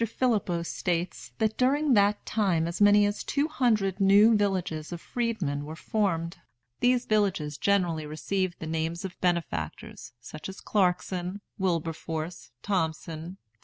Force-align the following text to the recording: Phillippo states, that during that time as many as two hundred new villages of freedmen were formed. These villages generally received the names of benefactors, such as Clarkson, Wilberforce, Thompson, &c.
Phillippo 0.03 0.63
states, 0.63 1.31
that 1.37 1.57
during 1.57 1.93
that 1.93 2.25
time 2.25 2.67
as 2.67 2.81
many 2.81 3.05
as 3.05 3.23
two 3.23 3.47
hundred 3.47 3.99
new 3.99 4.35
villages 4.35 4.91
of 4.91 4.99
freedmen 4.99 5.63
were 5.63 5.75
formed. 5.75 6.37
These 6.79 7.05
villages 7.05 7.55
generally 7.59 8.07
received 8.07 8.57
the 8.57 8.65
names 8.65 9.05
of 9.05 9.21
benefactors, 9.21 10.13
such 10.19 10.49
as 10.49 10.59
Clarkson, 10.59 11.39
Wilberforce, 11.59 12.49
Thompson, 12.63 13.37
&c. 13.37 13.51